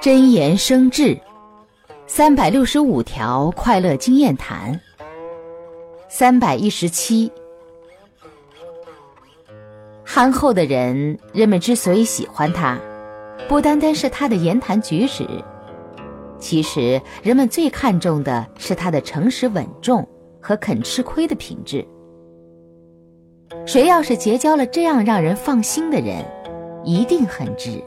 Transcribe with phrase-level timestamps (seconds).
[0.00, 1.16] 真言生智
[2.06, 4.78] 三百六十五条快乐经验谈
[6.08, 7.30] 三百一十七。
[10.04, 12.78] 憨厚的人人们之所以喜欢他
[13.48, 15.26] 不单单是他的言谈举止
[16.38, 20.06] 其实人们最看重的是他的诚实稳重
[20.40, 21.86] 和肯吃亏的品质。
[23.64, 26.24] 谁要是结交了这样让人放心的人
[26.84, 27.82] 一定很值。